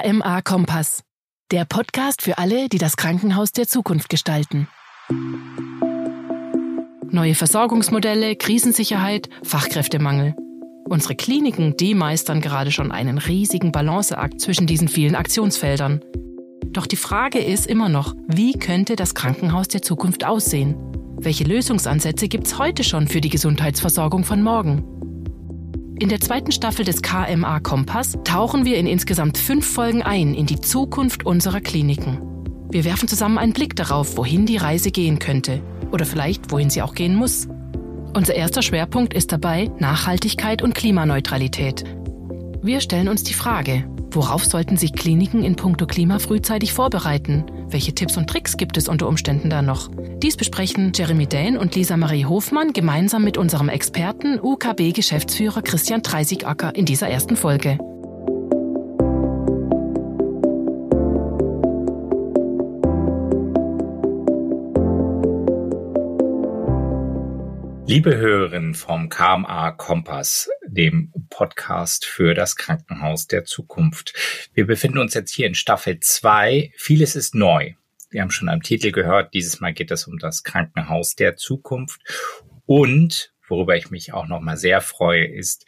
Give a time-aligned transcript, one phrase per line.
[0.00, 1.02] KMA Kompass,
[1.50, 4.66] der Podcast für alle, die das Krankenhaus der Zukunft gestalten.
[7.10, 10.34] Neue Versorgungsmodelle, Krisensicherheit, Fachkräftemangel.
[10.88, 16.00] Unsere Kliniken, die meistern gerade schon einen riesigen Balanceakt zwischen diesen vielen Aktionsfeldern.
[16.66, 20.76] Doch die Frage ist immer noch, wie könnte das Krankenhaus der Zukunft aussehen?
[21.18, 24.99] Welche Lösungsansätze gibt es heute schon für die Gesundheitsversorgung von morgen?
[26.00, 30.46] In der zweiten Staffel des KMA Kompass tauchen wir in insgesamt fünf Folgen ein in
[30.46, 32.18] die Zukunft unserer Kliniken.
[32.70, 35.60] Wir werfen zusammen einen Blick darauf, wohin die Reise gehen könnte
[35.92, 37.48] oder vielleicht wohin sie auch gehen muss.
[38.16, 41.84] Unser erster Schwerpunkt ist dabei Nachhaltigkeit und Klimaneutralität.
[42.62, 47.44] Wir stellen uns die Frage, worauf sollten sich Kliniken in puncto Klima frühzeitig vorbereiten?
[47.68, 49.90] Welche Tipps und Tricks gibt es unter Umständen da noch?
[50.22, 56.74] Dies besprechen Jeremy Dane und Lisa Marie Hofmann gemeinsam mit unserem Experten UKB-Geschäftsführer Christian Treisigacker
[56.74, 57.78] in dieser ersten Folge.
[67.90, 74.14] Liebe Hörerinnen vom KMA Kompass, dem Podcast für das Krankenhaus der Zukunft.
[74.54, 76.72] Wir befinden uns jetzt hier in Staffel 2.
[76.76, 77.74] Vieles ist neu.
[78.10, 82.00] Wir haben schon am Titel gehört, dieses Mal geht es um das Krankenhaus der Zukunft.
[82.66, 85.66] Und, worüber ich mich auch nochmal sehr freue, ist,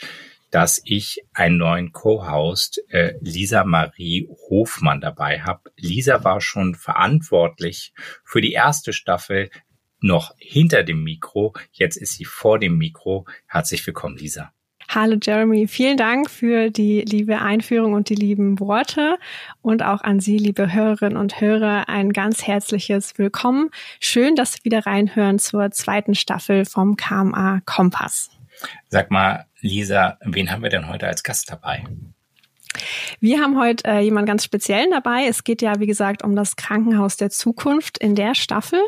[0.51, 5.71] dass ich einen neuen Co-Host, äh, Lisa Marie Hofmann, dabei habe.
[5.77, 7.93] Lisa war schon verantwortlich
[8.25, 9.51] für die erste Staffel
[10.01, 11.55] noch hinter dem Mikro.
[11.73, 13.27] Jetzt ist sie vor dem Mikro.
[13.47, 14.53] Herzlich willkommen, Lisa.
[14.95, 19.17] Hallo Jeremy, vielen Dank für die liebe Einführung und die lieben Worte
[19.63, 23.71] und auch an Sie, liebe Hörerinnen und Hörer, ein ganz herzliches Willkommen.
[24.01, 28.29] Schön, dass Sie wieder reinhören zur zweiten Staffel vom KMA Kompass.
[28.89, 31.83] Sag mal, Lisa, wen haben wir denn heute als Gast dabei?
[33.21, 35.27] Wir haben heute äh, jemand ganz speziellen dabei.
[35.27, 38.81] Es geht ja, wie gesagt, um das Krankenhaus der Zukunft in der Staffel.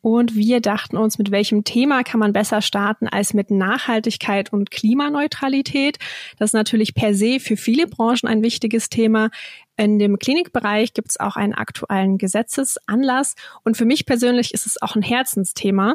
[0.00, 4.70] Und wir dachten uns, mit welchem Thema kann man besser starten als mit Nachhaltigkeit und
[4.70, 5.98] Klimaneutralität.
[6.38, 9.30] Das ist natürlich per se für viele Branchen ein wichtiges Thema.
[9.76, 13.34] In dem Klinikbereich gibt es auch einen aktuellen Gesetzesanlass.
[13.64, 15.94] Und für mich persönlich ist es auch ein Herzensthema.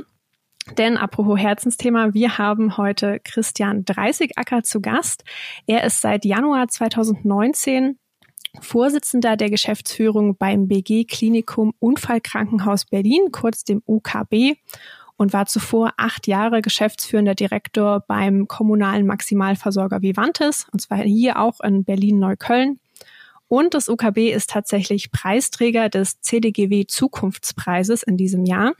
[0.77, 5.23] Denn apropos Herzensthema, wir haben heute Christian Dreißigacker zu Gast.
[5.67, 7.99] Er ist seit Januar 2019
[8.61, 14.57] Vorsitzender der Geschäftsführung beim BG Klinikum Unfallkrankenhaus Berlin, kurz dem UKB,
[15.17, 21.59] und war zuvor acht Jahre geschäftsführender Direktor beim kommunalen Maximalversorger Vivantes, und zwar hier auch
[21.61, 22.79] in Berlin-Neukölln.
[23.47, 28.73] Und das UKB ist tatsächlich Preisträger des CDGW Zukunftspreises in diesem Jahr.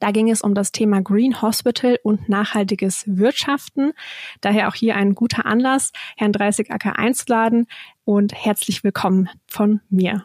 [0.00, 3.92] Da ging es um das Thema Green Hospital und nachhaltiges Wirtschaften.
[4.40, 7.66] Daher auch hier ein guter Anlass, Herrn Dreißigacker einzuladen
[8.04, 10.24] und herzlich willkommen von mir.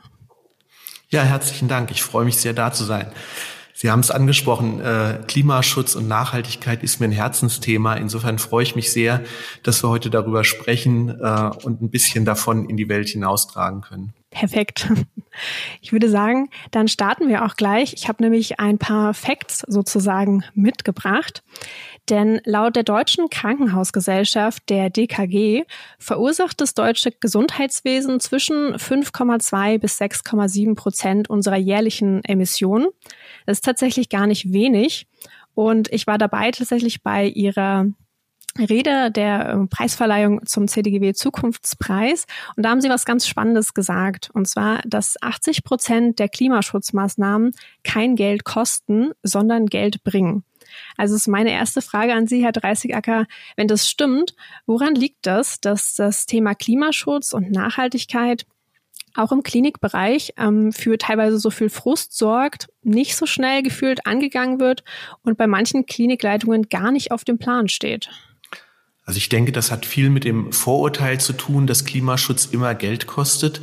[1.10, 1.92] Ja, herzlichen Dank.
[1.92, 3.08] Ich freue mich sehr, da zu sein.
[3.74, 7.96] Sie haben es angesprochen, äh, Klimaschutz und Nachhaltigkeit ist mir ein Herzensthema.
[7.96, 9.24] Insofern freue ich mich sehr,
[9.64, 14.14] dass wir heute darüber sprechen äh, und ein bisschen davon in die Welt hinaustragen können.
[14.30, 14.88] Perfekt.
[15.80, 17.94] Ich würde sagen, dann starten wir auch gleich.
[17.94, 21.44] Ich habe nämlich ein paar Facts sozusagen mitgebracht.
[22.10, 25.64] Denn laut der Deutschen Krankenhausgesellschaft, der DKG,
[26.00, 32.88] verursacht das deutsche Gesundheitswesen zwischen 5,2 bis 6,7 Prozent unserer jährlichen Emissionen.
[33.46, 35.08] Das ist tatsächlich gar nicht wenig.
[35.54, 37.86] Und ich war dabei tatsächlich bei ihrer
[38.58, 42.26] Rede der ähm, Preisverleihung zum CDGW Zukunftspreis.
[42.56, 44.30] Und da haben Sie was ganz Spannendes gesagt.
[44.34, 47.52] Und zwar, dass 80 Prozent der Klimaschutzmaßnahmen
[47.84, 50.44] kein Geld kosten, sondern Geld bringen.
[50.98, 53.26] Also ist meine erste Frage an Sie, Herr Dreißigacker.
[53.56, 54.36] Wenn das stimmt,
[54.66, 58.46] woran liegt das, dass das Thema Klimaschutz und Nachhaltigkeit
[59.16, 64.60] auch im Klinikbereich ähm, für teilweise so viel Frust sorgt, nicht so schnell gefühlt angegangen
[64.60, 64.84] wird
[65.24, 68.10] und bei manchen Klinikleitungen gar nicht auf dem Plan steht?
[69.10, 73.08] Also ich denke, das hat viel mit dem Vorurteil zu tun, dass Klimaschutz immer Geld
[73.08, 73.60] kostet.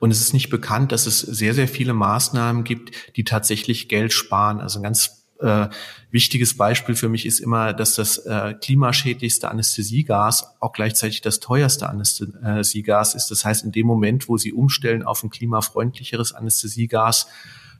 [0.00, 4.14] Und es ist nicht bekannt, dass es sehr, sehr viele Maßnahmen gibt, die tatsächlich Geld
[4.14, 4.58] sparen.
[4.58, 5.68] Also ein ganz äh,
[6.10, 11.90] wichtiges Beispiel für mich ist immer, dass das äh, klimaschädlichste Anästhesiegas auch gleichzeitig das teuerste
[11.90, 13.30] Anästhesiegas ist.
[13.30, 17.26] Das heißt, in dem Moment, wo Sie umstellen auf ein klimafreundlicheres Anästhesiegas,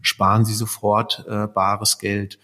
[0.03, 2.39] sparen Sie sofort äh, bares Geld.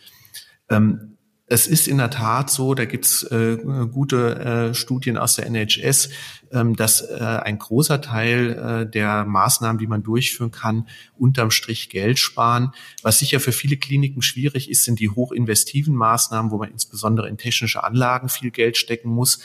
[0.71, 1.12] Ähm,
[1.47, 3.59] es ist in der Tat so, da gibt's äh,
[3.91, 6.09] gute äh, Studien aus der NHS,
[6.51, 11.91] ähm, dass äh, ein großer Teil äh, der Maßnahmen, die man durchführen kann, unterm Strich
[11.91, 12.73] Geld sparen.
[13.03, 17.39] Was sicher für viele Kliniken schwierig ist, sind die hochinvestiven Maßnahmen, wo man insbesondere in
[17.39, 19.41] technische Anlagen viel Geld stecken muss.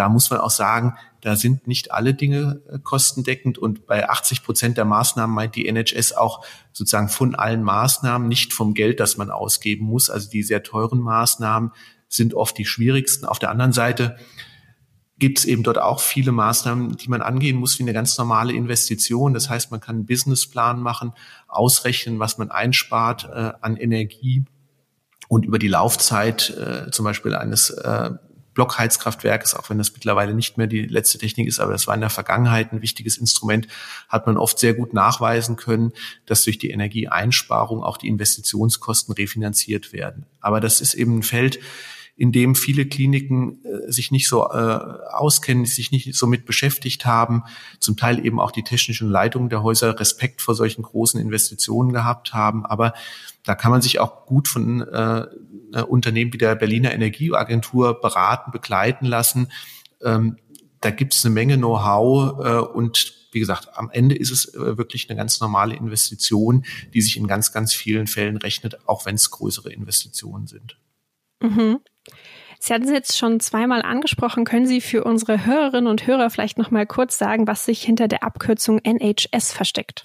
[0.00, 4.42] Da muss man auch sagen, da sind nicht alle Dinge äh, kostendeckend und bei 80
[4.42, 6.42] Prozent der Maßnahmen meint die NHS auch
[6.72, 10.08] sozusagen von allen Maßnahmen, nicht vom Geld, das man ausgeben muss.
[10.08, 11.72] Also die sehr teuren Maßnahmen
[12.08, 13.26] sind oft die schwierigsten.
[13.26, 14.16] Auf der anderen Seite
[15.18, 18.54] gibt es eben dort auch viele Maßnahmen, die man angehen muss wie eine ganz normale
[18.54, 19.34] Investition.
[19.34, 21.12] Das heißt, man kann einen Businessplan machen,
[21.46, 24.46] ausrechnen, was man einspart äh, an Energie
[25.28, 28.12] und über die Laufzeit äh, zum Beispiel eines äh,
[28.60, 32.02] Blockheizkraftwerkes, auch wenn das mittlerweile nicht mehr die letzte Technik ist, aber das war in
[32.02, 33.66] der Vergangenheit ein wichtiges Instrument,
[34.06, 35.92] hat man oft sehr gut nachweisen können,
[36.26, 40.26] dass durch die Energieeinsparung auch die Investitionskosten refinanziert werden.
[40.42, 41.58] Aber das ist eben ein Feld,
[42.16, 44.78] in dem viele Kliniken äh, sich nicht so äh,
[45.10, 47.44] auskennen, sich nicht so mit beschäftigt haben,
[47.78, 52.34] zum Teil eben auch die technischen Leitungen der Häuser Respekt vor solchen großen Investitionen gehabt
[52.34, 52.66] haben.
[52.66, 52.92] Aber
[53.42, 55.28] da kann man sich auch gut von äh,
[55.78, 59.50] Unternehmen wie der Berliner Energieagentur beraten, begleiten lassen.
[60.02, 60.36] Ähm,
[60.80, 64.76] da gibt es eine Menge Know-how äh, und wie gesagt, am Ende ist es äh,
[64.76, 69.14] wirklich eine ganz normale Investition, die sich in ganz, ganz vielen Fällen rechnet, auch wenn
[69.14, 70.76] es größere Investitionen sind.
[71.40, 71.80] Mhm.
[72.58, 74.44] Sie hatten es jetzt schon zweimal angesprochen.
[74.44, 78.06] Können Sie für unsere Hörerinnen und Hörer vielleicht noch mal kurz sagen, was sich hinter
[78.06, 80.04] der Abkürzung NHS versteckt?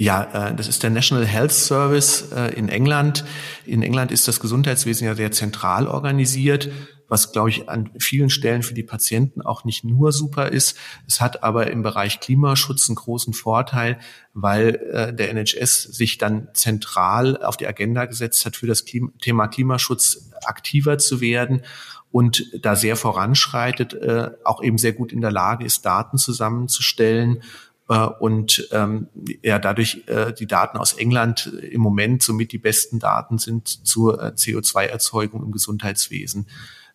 [0.00, 3.24] Ja, äh, das ist der National Health Service äh, in England.
[3.66, 6.70] In England ist das Gesundheitswesen ja sehr zentral organisiert
[7.08, 10.76] was, glaube ich, an vielen Stellen für die Patienten auch nicht nur super ist.
[11.06, 13.98] Es hat aber im Bereich Klimaschutz einen großen Vorteil,
[14.34, 19.10] weil äh, der NHS sich dann zentral auf die Agenda gesetzt hat, für das Klima
[19.20, 21.62] Thema Klimaschutz aktiver zu werden
[22.10, 27.42] und da sehr voranschreitet, äh, auch eben sehr gut in der Lage ist, Daten zusammenzustellen
[27.88, 29.08] äh, und ähm,
[29.42, 34.22] ja dadurch äh, die Daten aus England im Moment somit die besten Daten sind zur
[34.22, 36.46] äh, CO2-Erzeugung im Gesundheitswesen.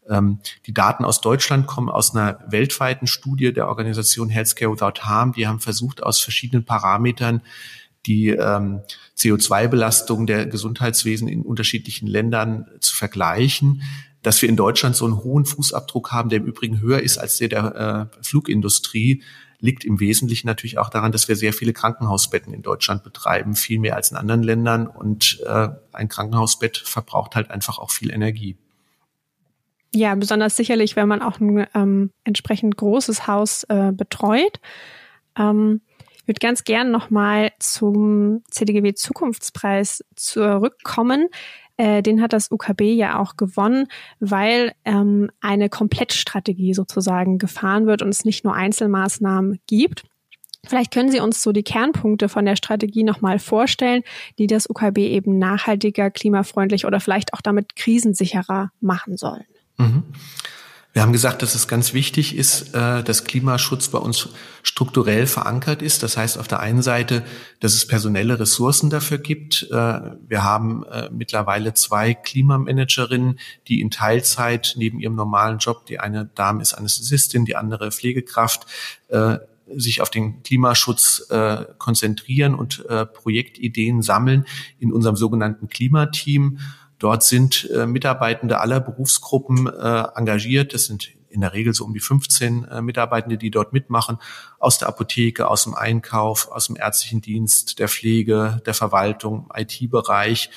[0.09, 5.33] Ähm, die Daten aus Deutschland kommen aus einer weltweiten Studie der Organisation Healthcare Without Harm.
[5.33, 7.41] Die haben versucht, aus verschiedenen Parametern
[8.05, 8.81] die ähm,
[9.17, 13.81] CO2-Belastung der Gesundheitswesen in unterschiedlichen Ländern zu vergleichen.
[14.21, 17.37] Dass wir in Deutschland so einen hohen Fußabdruck haben, der im Übrigen höher ist als
[17.37, 19.21] der der äh, Flugindustrie,
[19.63, 23.79] liegt im Wesentlichen natürlich auch daran, dass wir sehr viele Krankenhausbetten in Deutschland betreiben, viel
[23.79, 24.87] mehr als in anderen Ländern.
[24.87, 28.57] Und äh, ein Krankenhausbett verbraucht halt einfach auch viel Energie.
[29.95, 34.59] Ja, besonders sicherlich, wenn man auch ein ähm, entsprechend großes Haus äh, betreut.
[35.37, 35.79] Ähm,
[36.11, 41.29] ich würde ganz gern nochmal zum CDGW Zukunftspreis zurückkommen.
[41.77, 43.87] Äh, den hat das UKB ja auch gewonnen,
[44.19, 50.03] weil ähm, eine Komplettstrategie sozusagen gefahren wird und es nicht nur Einzelmaßnahmen gibt.
[50.65, 54.01] Vielleicht können Sie uns so die Kernpunkte von der Strategie nochmal vorstellen,
[54.37, 59.43] die das UKB eben nachhaltiger, klimafreundlich oder vielleicht auch damit krisensicherer machen sollen.
[59.77, 60.03] Mhm.
[60.93, 64.29] Wir haben gesagt, dass es ganz wichtig ist, äh, dass Klimaschutz bei uns
[64.61, 66.03] strukturell verankert ist.
[66.03, 67.23] Das heißt auf der einen Seite,
[67.59, 69.63] dass es personelle Ressourcen dafür gibt.
[69.71, 75.99] Äh, wir haben äh, mittlerweile zwei Klimamanagerinnen, die in Teilzeit neben ihrem normalen Job, die
[75.99, 78.67] eine Dame ist Anästhesistin, die andere Pflegekraft,
[79.75, 81.27] sich auf den Klimaschutz
[81.77, 84.45] konzentrieren und Projektideen sammeln
[84.79, 86.59] in unserem sogenannten Klimateam.
[87.03, 90.73] Dort sind äh, Mitarbeitende aller Berufsgruppen äh, engagiert.
[90.73, 94.19] Das sind in der Regel so um die 15 äh, Mitarbeitende, die dort mitmachen,
[94.57, 100.49] aus der Apotheke, aus dem Einkauf, aus dem ärztlichen Dienst, der Pflege, der Verwaltung, IT-Bereich.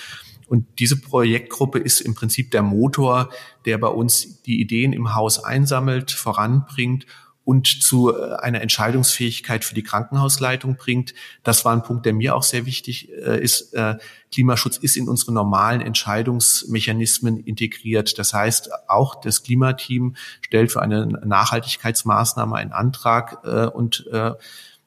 [0.46, 3.30] Und diese Projektgruppe ist im Prinzip der Motor,
[3.64, 7.06] der bei uns die Ideen im Haus einsammelt, voranbringt
[7.46, 11.14] und zu äh, einer Entscheidungsfähigkeit für die Krankenhausleitung bringt.
[11.44, 13.72] Das war ein Punkt, der mir auch sehr wichtig äh, ist.
[13.72, 13.98] Äh,
[14.32, 18.18] Klimaschutz ist in unsere normalen Entscheidungsmechanismen integriert.
[18.18, 24.04] Das heißt, auch das Klimateam stellt für eine Nachhaltigkeitsmaßnahme einen Antrag und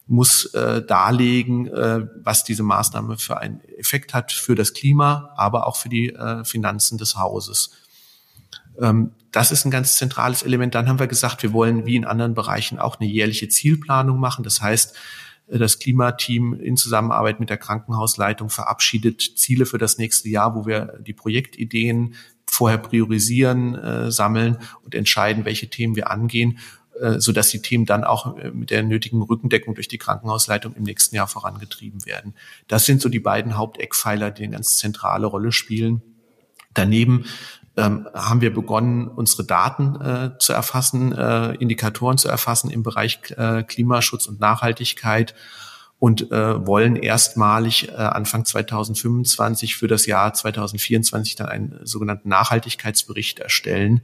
[0.05, 1.69] muss darlegen,
[2.21, 6.13] was diese Maßnahme für einen Effekt hat für das Klima, aber auch für die
[6.43, 7.71] Finanzen des Hauses.
[8.79, 10.75] Ähm, das ist ein ganz zentrales Element.
[10.75, 14.43] Dann haben wir gesagt, wir wollen wie in anderen Bereichen auch eine jährliche Zielplanung machen.
[14.43, 14.95] Das heißt,
[15.47, 20.65] äh, das Klimateam in Zusammenarbeit mit der Krankenhausleitung verabschiedet Ziele für das nächste Jahr, wo
[20.65, 26.57] wir die Projektideen vorher priorisieren, äh, sammeln und entscheiden, welche Themen wir angehen,
[26.99, 30.73] äh, so dass die Themen dann auch äh, mit der nötigen Rückendeckung durch die Krankenhausleitung
[30.73, 32.33] im nächsten Jahr vorangetrieben werden.
[32.67, 36.01] Das sind so die beiden Haupteckpfeiler, die eine ganz zentrale Rolle spielen.
[36.73, 37.25] Daneben
[37.79, 43.19] ähm, haben wir begonnen, unsere Daten äh, zu erfassen, äh, Indikatoren zu erfassen im Bereich
[43.38, 45.33] äh, Klimaschutz und Nachhaltigkeit
[45.98, 53.39] und äh, wollen erstmalig äh, Anfang 2025 für das Jahr 2024 dann einen sogenannten Nachhaltigkeitsbericht
[53.39, 54.01] erstellen,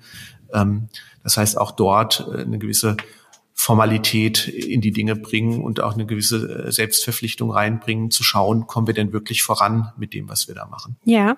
[0.54, 0.90] Ähm,
[1.24, 2.98] das heißt, auch dort äh, eine gewisse
[3.58, 8.86] Formalität in die Dinge bringen und auch eine gewisse äh, Selbstverpflichtung reinbringen, zu schauen, kommen
[8.86, 10.98] wir denn wirklich voran mit dem, was wir da machen.
[11.06, 11.38] Ja,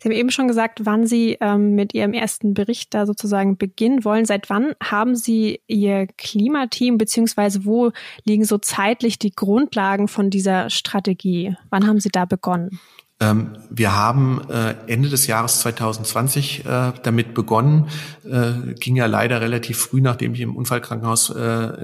[0.00, 4.04] Sie haben eben schon gesagt, wann Sie ähm, mit Ihrem ersten Bericht da sozusagen beginnen
[4.04, 4.26] wollen.
[4.26, 7.92] Seit wann haben Sie Ihr Klimateam, beziehungsweise wo
[8.24, 11.56] liegen so zeitlich die Grundlagen von dieser Strategie?
[11.70, 12.80] Wann haben Sie da begonnen?
[13.20, 17.88] Ähm, wir haben äh, Ende des Jahres 2020 äh, damit begonnen.
[18.24, 21.32] Äh, ging ja leider relativ früh, nachdem ich im Unfallkrankenhaus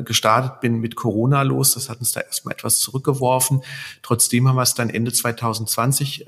[0.04, 1.75] gestartet bin, mit Corona los.
[1.75, 3.62] Das hat uns da erstmal etwas zurückgeworfen.
[4.02, 6.26] Trotzdem haben wir es dann Ende 2020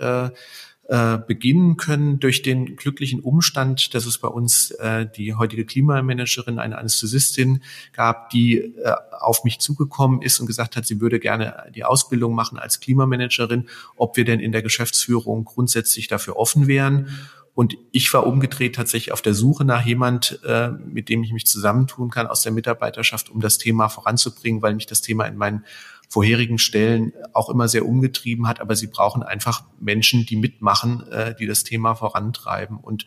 [0.92, 6.58] äh, beginnen können durch den glücklichen Umstand, dass es bei uns äh, die heutige Klimamanagerin,
[6.58, 7.62] eine Anästhesistin
[7.94, 12.34] gab, die äh, auf mich zugekommen ist und gesagt hat, sie würde gerne die Ausbildung
[12.34, 17.08] machen als Klimamanagerin, ob wir denn in der Geschäftsführung grundsätzlich dafür offen wären.
[17.54, 21.46] Und ich war umgedreht tatsächlich auf der Suche nach jemand, äh, mit dem ich mich
[21.46, 25.64] zusammentun kann aus der Mitarbeiterschaft, um das Thema voranzubringen, weil mich das Thema in meinen
[26.12, 28.60] vorherigen Stellen auch immer sehr umgetrieben hat.
[28.60, 32.76] Aber sie brauchen einfach Menschen, die mitmachen, äh, die das Thema vorantreiben.
[32.76, 33.06] Und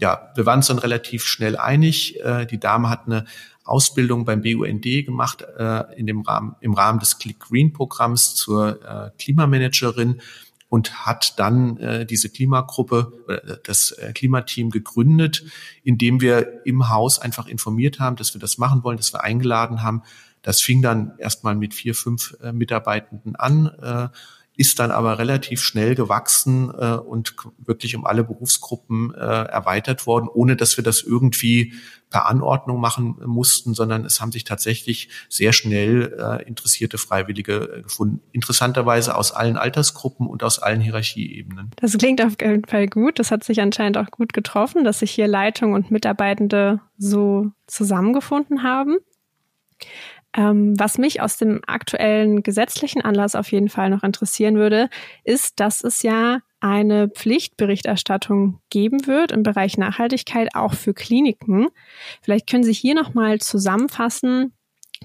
[0.00, 2.18] ja, wir waren uns dann relativ schnell einig.
[2.20, 3.26] Äh, die Dame hat eine
[3.64, 8.82] Ausbildung beim BUND gemacht äh, in dem Rahmen, im Rahmen des Click Green Programms zur
[8.82, 10.22] äh, Klimamanagerin
[10.70, 15.44] und hat dann äh, diese Klimagruppe, das äh, Klimateam gegründet,
[15.84, 19.82] indem wir im Haus einfach informiert haben, dass wir das machen wollen, dass wir eingeladen
[19.82, 20.02] haben,
[20.42, 24.08] das fing dann erstmal mit vier, fünf äh, Mitarbeitenden an, äh,
[24.54, 30.28] ist dann aber relativ schnell gewachsen äh, und wirklich um alle Berufsgruppen äh, erweitert worden,
[30.28, 31.72] ohne dass wir das irgendwie
[32.10, 37.82] per Anordnung machen mussten, sondern es haben sich tatsächlich sehr schnell äh, interessierte Freiwillige äh,
[37.82, 38.20] gefunden.
[38.32, 41.70] Interessanterweise aus allen Altersgruppen und aus allen Hierarchieebenen.
[41.76, 43.18] Das klingt auf jeden Fall gut.
[43.18, 48.62] Das hat sich anscheinend auch gut getroffen, dass sich hier Leitung und Mitarbeitende so zusammengefunden
[48.62, 48.98] haben.
[50.34, 54.88] Ähm, was mich aus dem aktuellen gesetzlichen Anlass auf jeden Fall noch interessieren würde,
[55.24, 61.68] ist, dass es ja eine Pflichtberichterstattung geben wird im Bereich Nachhaltigkeit auch für Kliniken.
[62.22, 64.52] Vielleicht können Sie hier noch mal zusammenfassen,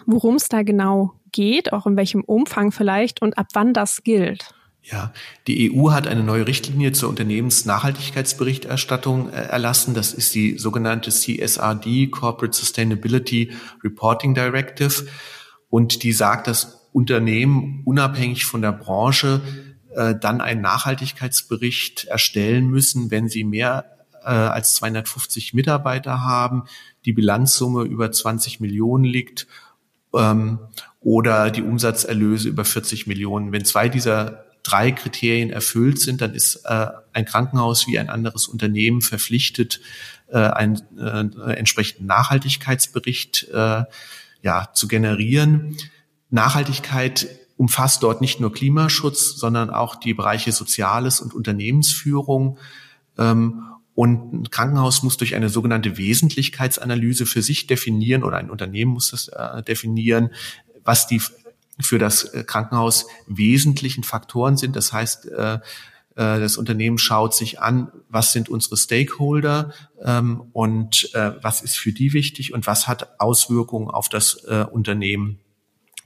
[0.06, 4.54] worum es da genau geht, auch in welchem Umfang vielleicht und ab wann das gilt.
[4.90, 5.12] Ja,
[5.48, 9.94] die EU hat eine neue Richtlinie zur Unternehmensnachhaltigkeitsberichterstattung äh, erlassen.
[9.94, 13.52] Das ist die sogenannte CSRD, Corporate Sustainability
[13.84, 15.06] Reporting Directive.
[15.70, 19.42] Und die sagt, dass Unternehmen unabhängig von der Branche
[19.94, 26.64] äh, dann einen Nachhaltigkeitsbericht erstellen müssen, wenn sie mehr äh, als 250 Mitarbeiter haben,
[27.04, 29.48] die Bilanzsumme über 20 Millionen liegt
[30.16, 30.60] ähm,
[31.02, 33.52] oder die Umsatzerlöse über 40 Millionen.
[33.52, 38.48] Wenn zwei dieser drei Kriterien erfüllt sind, dann ist äh, ein Krankenhaus wie ein anderes
[38.48, 39.80] Unternehmen verpflichtet,
[40.28, 43.48] äh, einen äh, entsprechenden Nachhaltigkeitsbericht
[44.44, 45.78] ja, zu generieren.
[46.30, 52.60] Nachhaltigkeit umfasst dort nicht nur Klimaschutz, sondern auch die Bereiche Soziales und Unternehmensführung.
[53.18, 53.64] Ähm,
[53.96, 59.10] und ein Krankenhaus muss durch eine sogenannte Wesentlichkeitsanalyse für sich definieren oder ein Unternehmen muss
[59.10, 59.32] das
[59.68, 60.30] definieren,
[60.84, 61.20] was die
[61.80, 64.76] für das äh, Krankenhaus wesentlichen Faktoren sind.
[64.76, 65.60] Das heißt, äh, äh,
[66.16, 72.14] das Unternehmen schaut sich an, was sind unsere Stakeholder ähm, und was ist für die
[72.14, 75.40] wichtig und was hat Auswirkungen auf das Unternehmen.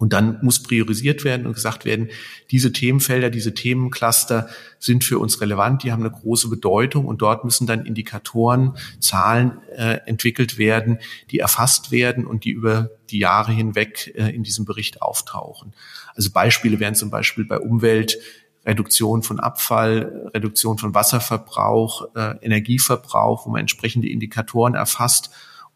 [0.02, 2.10] Und dann muss priorisiert werden und gesagt werden,
[2.50, 7.46] diese Themenfelder, diese Themencluster sind für uns relevant, die haben eine große Bedeutung und dort
[7.46, 10.98] müssen dann Indikatoren, Zahlen äh, entwickelt werden,
[11.30, 15.76] die erfasst werden und die über die Jahre hinweg äh, in diesem Bericht auftauchen.
[16.16, 18.18] Also Beispiele wären zum Beispiel bei Umwelt
[18.66, 25.30] Reduktion von Abfall, Reduktion von Wasserverbrauch, äh, Energieverbrauch, wo man entsprechende Indikatoren erfasst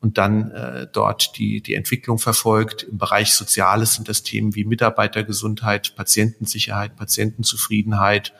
[0.05, 2.83] und dann äh, dort die, die Entwicklung verfolgt.
[2.83, 8.31] Im Bereich Soziales sind das Themen wie Mitarbeitergesundheit, Patientensicherheit, Patientenzufriedenheit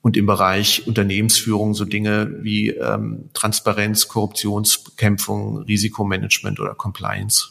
[0.00, 7.48] und im Bereich Unternehmensführung so Dinge wie ähm, Transparenz, Korruptionsbekämpfung, Risikomanagement oder Compliance.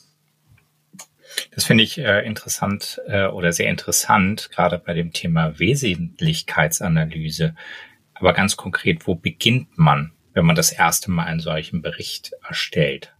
[1.52, 7.54] Das finde ich äh, interessant äh, oder sehr interessant, gerade bei dem Thema Wesentlichkeitsanalyse.
[8.14, 13.12] Aber ganz konkret, wo beginnt man, wenn man das erste Mal einen solchen Bericht erstellt?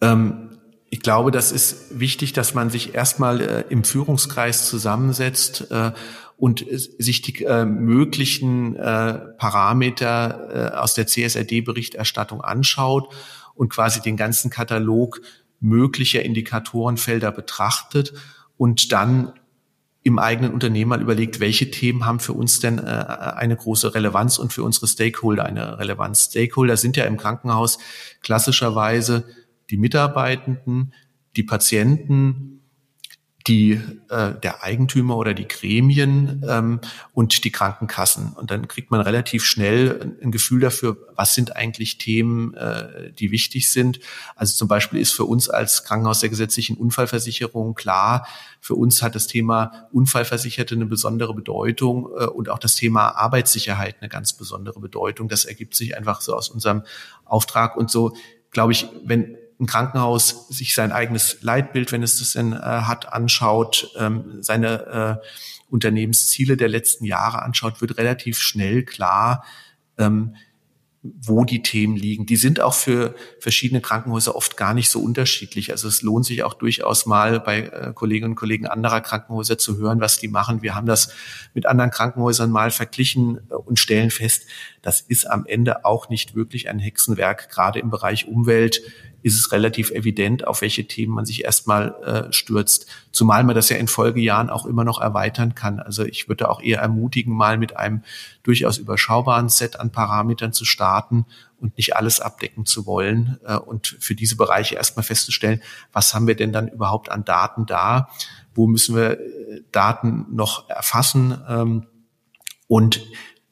[0.00, 0.48] Ähm,
[0.90, 5.92] ich glaube, das ist wichtig, dass man sich erstmal äh, im Führungskreis zusammensetzt äh,
[6.36, 13.12] und sich die äh, möglichen äh, Parameter äh, aus der CSRD-Berichterstattung anschaut
[13.54, 15.20] und quasi den ganzen Katalog
[15.60, 18.14] möglicher Indikatorenfelder betrachtet
[18.56, 19.32] und dann
[20.04, 24.38] im eigenen Unternehmen mal überlegt, welche Themen haben für uns denn äh, eine große Relevanz
[24.38, 26.30] und für unsere Stakeholder eine Relevanz.
[26.30, 27.78] Stakeholder sind ja im Krankenhaus
[28.22, 29.24] klassischerweise
[29.70, 30.92] die Mitarbeitenden,
[31.36, 32.58] die Patienten,
[33.48, 36.80] die äh, der Eigentümer oder die Gremien ähm,
[37.14, 38.34] und die Krankenkassen.
[38.34, 43.30] Und dann kriegt man relativ schnell ein Gefühl dafür, was sind eigentlich Themen, äh, die
[43.30, 44.00] wichtig sind.
[44.36, 48.28] Also zum Beispiel ist für uns als Krankenhaus der gesetzlichen Unfallversicherung klar,
[48.60, 53.96] für uns hat das Thema Unfallversicherte eine besondere Bedeutung äh, und auch das Thema Arbeitssicherheit
[54.00, 55.28] eine ganz besondere Bedeutung.
[55.28, 56.82] Das ergibt sich einfach so aus unserem
[57.24, 58.14] Auftrag und so,
[58.50, 63.12] glaube ich, wenn ein Krankenhaus sich sein eigenes Leitbild, wenn es das denn äh, hat,
[63.12, 65.26] anschaut, ähm, seine äh,
[65.70, 69.44] Unternehmensziele der letzten Jahre anschaut, wird relativ schnell klar,
[69.98, 70.34] ähm,
[71.02, 72.26] wo die Themen liegen.
[72.26, 75.70] Die sind auch für verschiedene Krankenhäuser oft gar nicht so unterschiedlich.
[75.70, 79.76] Also es lohnt sich auch durchaus mal bei äh, Kolleginnen und Kollegen anderer Krankenhäuser zu
[79.78, 80.62] hören, was die machen.
[80.62, 81.12] Wir haben das
[81.54, 84.46] mit anderen Krankenhäusern mal verglichen äh, und stellen fest,
[84.82, 88.82] das ist am Ende auch nicht wirklich ein Hexenwerk, gerade im Bereich Umwelt
[89.22, 92.86] ist es relativ evident, auf welche Themen man sich erstmal äh, stürzt.
[93.10, 95.80] Zumal man das ja in Folgejahren auch immer noch erweitern kann.
[95.80, 98.02] Also ich würde auch eher ermutigen, mal mit einem
[98.44, 101.26] durchaus überschaubaren Set an Parametern zu starten
[101.58, 106.28] und nicht alles abdecken zu wollen äh, und für diese Bereiche erstmal festzustellen, was haben
[106.28, 108.08] wir denn dann überhaupt an Daten da?
[108.54, 111.36] Wo müssen wir äh, Daten noch erfassen?
[111.48, 111.86] Ähm,
[112.68, 113.00] und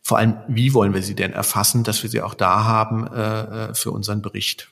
[0.06, 3.70] vor allem, wie wollen wir sie denn erfassen, dass wir sie auch da haben äh,
[3.70, 4.70] äh für unseren Bericht?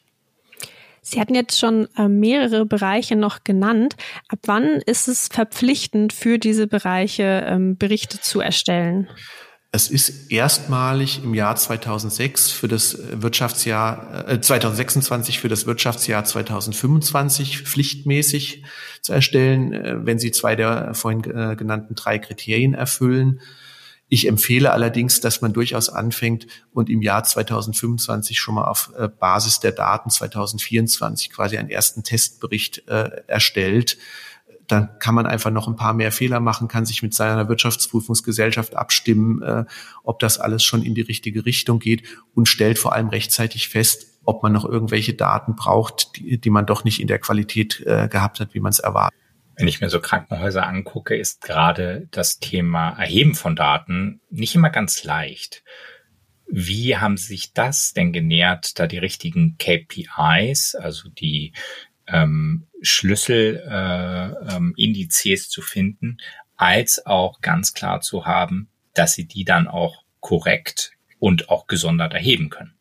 [1.02, 3.96] Sie hatten jetzt schon äh, mehrere Bereiche noch genannt.
[4.28, 9.08] Ab wann ist es verpflichtend für diese Bereiche ähm, Berichte zu erstellen?
[9.72, 17.62] Es ist erstmalig im Jahr 2006 für das Wirtschaftsjahr äh, 2026 für das Wirtschaftsjahr 2025
[17.62, 18.62] pflichtmäßig
[19.02, 23.40] zu erstellen, äh, wenn Sie zwei der vorhin genannten drei Kriterien erfüllen.
[24.08, 29.08] Ich empfehle allerdings, dass man durchaus anfängt und im Jahr 2025 schon mal auf äh,
[29.08, 33.96] Basis der Daten 2024 quasi einen ersten Testbericht äh, erstellt.
[34.66, 38.76] Dann kann man einfach noch ein paar mehr Fehler machen, kann sich mit seiner Wirtschaftsprüfungsgesellschaft
[38.76, 39.64] abstimmen, äh,
[40.02, 44.18] ob das alles schon in die richtige Richtung geht und stellt vor allem rechtzeitig fest,
[44.24, 48.08] ob man noch irgendwelche Daten braucht, die, die man doch nicht in der Qualität äh,
[48.08, 49.18] gehabt hat, wie man es erwartet.
[49.56, 54.70] Wenn ich mir so Krankenhäuser angucke, ist gerade das Thema Erheben von Daten nicht immer
[54.70, 55.62] ganz leicht.
[56.46, 61.52] Wie haben Sie sich das denn genährt, da die richtigen KPIs, also die
[62.06, 66.18] ähm, Schlüsselindizes äh, ähm, zu finden,
[66.56, 72.12] als auch ganz klar zu haben, dass Sie die dann auch korrekt und auch gesondert
[72.12, 72.74] erheben können?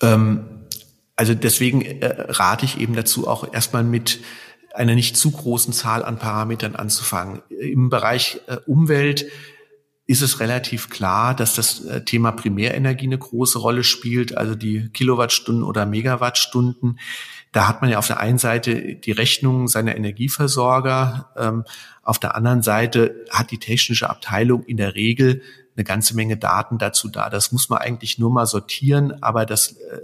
[0.00, 0.62] Ähm,
[1.16, 4.20] also deswegen äh, rate ich eben dazu auch erstmal mit
[4.74, 7.42] einer nicht zu großen Zahl an Parametern anzufangen.
[7.48, 9.26] Im Bereich äh, Umwelt
[10.06, 14.90] ist es relativ klar, dass das äh, Thema Primärenergie eine große Rolle spielt, also die
[14.90, 16.98] Kilowattstunden oder Megawattstunden.
[17.52, 21.64] Da hat man ja auf der einen Seite die Rechnung seiner Energieversorger, ähm,
[22.02, 25.42] auf der anderen Seite hat die technische Abteilung in der Regel
[25.76, 27.30] eine ganze Menge Daten dazu da.
[27.30, 30.00] Das muss man eigentlich nur mal sortieren, aber das äh,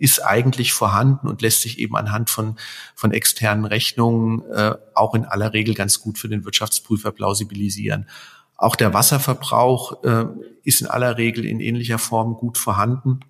[0.00, 2.56] ist eigentlich vorhanden und lässt sich eben anhand von,
[2.94, 8.08] von externen Rechnungen äh, auch in aller Regel ganz gut für den Wirtschaftsprüfer plausibilisieren.
[8.56, 10.26] Auch der Wasserverbrauch äh,
[10.64, 13.20] ist in aller Regel in ähnlicher Form gut vorhanden.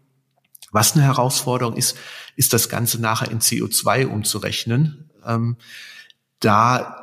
[0.72, 1.96] Was eine Herausforderung ist,
[2.36, 5.10] ist das Ganze nachher in CO2 umzurechnen.
[5.26, 5.56] Ähm,
[6.38, 6.99] da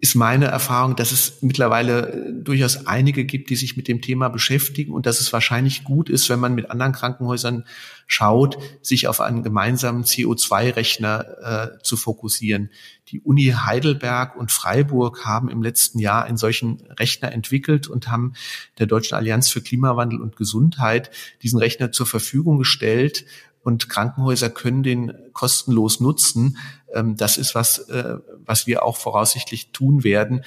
[0.00, 4.28] ist meine Erfahrung, dass es mittlerweile äh, durchaus einige gibt, die sich mit dem Thema
[4.28, 7.64] beschäftigen und dass es wahrscheinlich gut ist, wenn man mit anderen Krankenhäusern
[8.06, 12.70] schaut, sich auf einen gemeinsamen CO2-Rechner äh, zu fokussieren.
[13.08, 18.34] Die Uni Heidelberg und Freiburg haben im letzten Jahr einen solchen Rechner entwickelt und haben
[18.78, 21.10] der Deutschen Allianz für Klimawandel und Gesundheit
[21.42, 23.24] diesen Rechner zur Verfügung gestellt
[23.62, 26.56] und Krankenhäuser können den kostenlos nutzen.
[26.94, 30.44] Ähm, das ist was, äh, was wir auch voraussichtlich tun werden.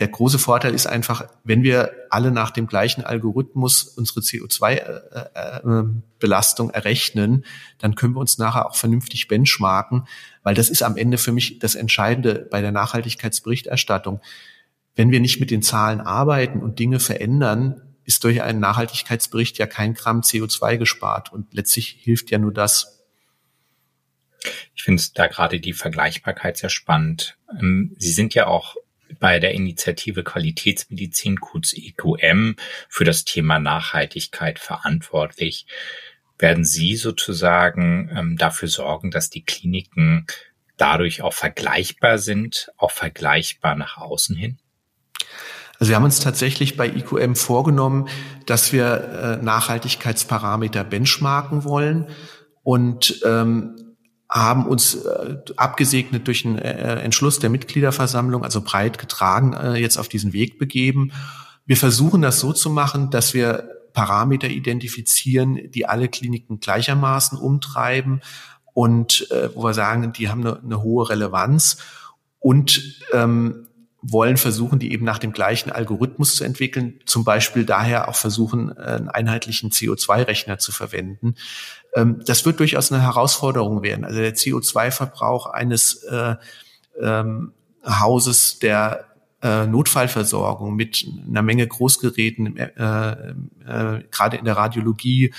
[0.00, 6.72] Der große Vorteil ist einfach, wenn wir alle nach dem gleichen Algorithmus unsere CO2-Belastung äh,
[6.72, 7.44] äh, errechnen,
[7.78, 10.06] dann können wir uns nachher auch vernünftig benchmarken,
[10.42, 14.22] weil das ist am Ende für mich das Entscheidende bei der Nachhaltigkeitsberichterstattung.
[14.96, 19.66] Wenn wir nicht mit den Zahlen arbeiten und Dinge verändern, ist durch einen Nachhaltigkeitsbericht ja
[19.66, 21.32] kein Gramm CO2 gespart.
[21.32, 22.99] Und letztlich hilft ja nur das.
[24.74, 27.36] Ich finde da gerade die Vergleichbarkeit sehr spannend.
[27.58, 28.76] Ähm, Sie sind ja auch
[29.18, 32.56] bei der Initiative Qualitätsmedizin, kurz EQM,
[32.88, 35.66] für das Thema Nachhaltigkeit verantwortlich.
[36.38, 40.26] Werden Sie sozusagen ähm, dafür sorgen, dass die Kliniken
[40.76, 44.58] dadurch auch vergleichbar sind, auch vergleichbar nach außen hin?
[45.78, 48.08] Also wir haben uns tatsächlich bei IQM vorgenommen,
[48.46, 52.08] dass wir äh, Nachhaltigkeitsparameter benchmarken wollen
[52.62, 53.89] und ähm,
[54.30, 59.98] haben uns äh, abgesegnet durch einen äh, Entschluss der Mitgliederversammlung, also breit getragen, äh, jetzt
[59.98, 61.12] auf diesen Weg begeben.
[61.66, 68.20] Wir versuchen das so zu machen, dass wir Parameter identifizieren, die alle Kliniken gleichermaßen umtreiben
[68.72, 71.78] und äh, wo wir sagen, die haben eine, eine hohe Relevanz
[72.38, 73.66] und ähm,
[74.02, 78.72] wollen versuchen, die eben nach dem gleichen Algorithmus zu entwickeln, zum Beispiel daher auch versuchen,
[78.76, 81.34] einen einheitlichen CO2-Rechner zu verwenden.
[81.94, 84.04] Ähm, das wird durchaus eine Herausforderung werden.
[84.04, 86.36] Also der CO2-Verbrauch eines äh,
[87.00, 87.52] ähm,
[87.84, 89.06] Hauses der
[89.42, 93.30] äh, Notfallversorgung mit einer Menge Großgeräten, äh,
[93.66, 95.32] äh, gerade in der Radiologie,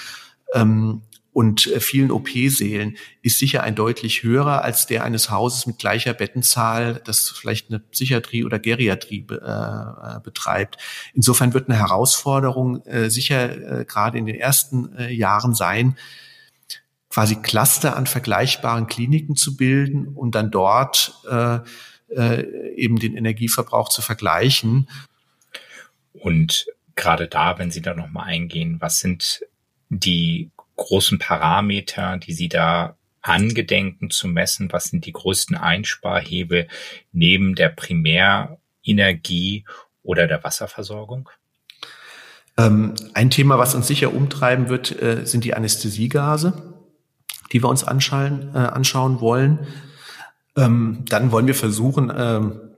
[0.54, 1.02] ähm,
[1.34, 6.14] und äh, vielen OP-Sälen ist sicher ein deutlich höherer als der eines Hauses mit gleicher
[6.14, 10.78] Bettenzahl, das vielleicht eine Psychiatrie oder Geriatrie be, äh, betreibt.
[11.14, 15.98] Insofern wird eine Herausforderung äh, sicher äh, gerade in den ersten äh, Jahren sein,
[17.10, 21.60] quasi Cluster an vergleichbaren Kliniken zu bilden und dann dort äh,
[22.10, 24.90] äh, eben den Energieverbrauch zu vergleichen.
[26.14, 26.66] Und
[26.96, 29.42] gerade da, wenn Sie da nochmal eingehen, was sind
[29.90, 34.72] die großen Parameter, die Sie da angedenken zu messen?
[34.72, 36.68] Was sind die größten Einsparhebel
[37.12, 39.66] neben der Primärenergie
[40.04, 41.30] oder der Wasserversorgung?
[42.58, 46.76] Ähm, ein Thema, was uns sicher umtreiben wird, äh, sind die Anästhesiegase,
[47.52, 49.60] die wir uns anschauen, äh, anschauen wollen.
[50.58, 52.71] Ähm, dann wollen wir versuchen, ähm,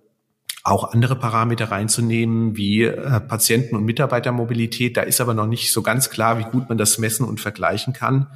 [0.63, 4.95] auch andere Parameter reinzunehmen, wie äh, Patienten- und Mitarbeitermobilität.
[4.95, 7.93] Da ist aber noch nicht so ganz klar, wie gut man das messen und vergleichen
[7.93, 8.28] kann.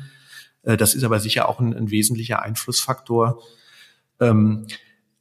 [0.63, 3.42] Äh, das ist aber sicher auch ein, ein wesentlicher Einflussfaktor.
[4.20, 4.68] Ähm,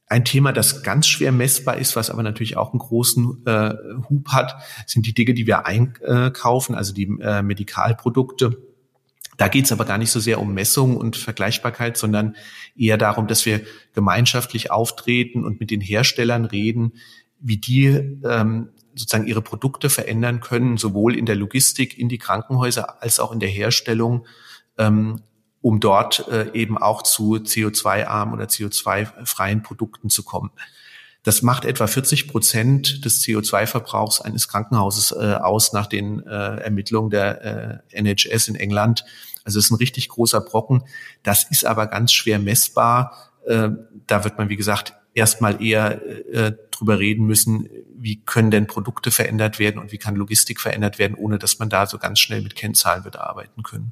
[0.07, 3.73] ein Thema, das ganz schwer messbar ist, was aber natürlich auch einen großen äh,
[4.09, 8.66] Hub hat, sind die Dinge, die wir einkaufen, also die Medikalprodukte.
[9.37, 12.35] Da geht es aber gar nicht so sehr um Messung und Vergleichbarkeit, sondern
[12.75, 13.61] eher darum, dass wir
[13.93, 16.93] gemeinschaftlich auftreten und mit den Herstellern reden,
[17.39, 23.01] wie die ähm, sozusagen ihre Produkte verändern können, sowohl in der Logistik, in die Krankenhäuser
[23.01, 24.25] als auch in der Herstellung,
[24.79, 25.21] ähm,
[25.61, 30.51] um dort äh, eben auch zu CO2-armen oder CO2-freien Produkten zu kommen.
[31.27, 37.09] Das macht etwa 40 Prozent des CO2-Verbrauchs eines Krankenhauses äh, aus nach den äh, Ermittlungen
[37.09, 39.03] der äh, NHS in England.
[39.43, 40.83] Also es ist ein richtig großer Brocken.
[41.23, 43.13] Das ist aber ganz schwer messbar.
[43.45, 43.71] Äh,
[44.07, 46.01] da wird man, wie gesagt, erstmal eher
[46.33, 50.97] äh, drüber reden müssen, wie können denn Produkte verändert werden und wie kann Logistik verändert
[50.97, 53.91] werden, ohne dass man da so ganz schnell mit Kennzahlen wird arbeiten können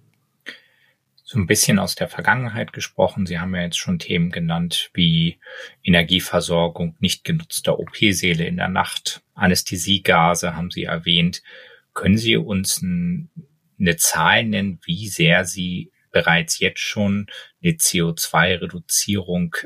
[1.36, 3.26] so ein bisschen aus der Vergangenheit gesprochen.
[3.26, 5.38] Sie haben ja jetzt schon Themen genannt wie
[5.84, 11.44] Energieversorgung, nicht genutzter OP-Säle in der Nacht, Anästhesiegase haben Sie erwähnt.
[11.94, 13.30] Können Sie uns ein,
[13.78, 17.28] eine Zahl nennen, wie sehr Sie bereits jetzt schon
[17.62, 19.58] eine CO2-Reduzierung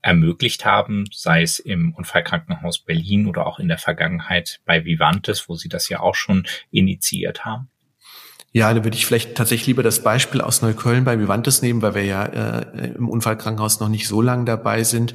[0.00, 5.54] ermöglicht haben, sei es im Unfallkrankenhaus Berlin oder auch in der Vergangenheit bei Vivantes, wo
[5.54, 7.68] Sie das ja auch schon initiiert haben?
[8.52, 11.94] Ja, da würde ich vielleicht tatsächlich lieber das Beispiel aus Neukölln bei Vivantes nehmen, weil
[11.94, 15.14] wir ja äh, im Unfallkrankenhaus noch nicht so lange dabei sind.